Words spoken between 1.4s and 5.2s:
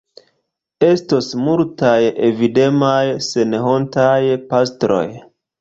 multaj avidemaj senhontaj pastroj.